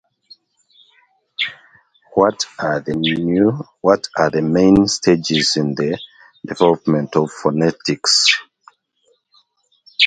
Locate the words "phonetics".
7.31-8.25